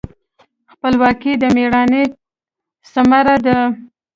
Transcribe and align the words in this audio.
خپلواکي 0.73 1.31
د 1.41 1.43
میړانې 1.55 2.03
ثمره 2.91 3.35
ده. 3.45 3.59